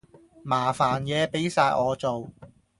[0.43, 2.31] 麻煩野俾哂我做